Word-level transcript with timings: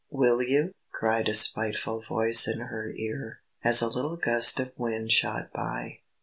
"Will 0.09 0.41
you?" 0.41 0.73
cried 0.91 1.29
a 1.29 1.33
spiteful 1.35 2.01
voice 2.09 2.47
in 2.47 2.59
her 2.59 2.91
ear, 2.95 3.39
as 3.63 3.83
a 3.83 3.87
little 3.87 4.15
gust 4.17 4.59
of 4.59 4.71
wind 4.75 5.11
shot 5.11 5.53
by. 5.53 5.99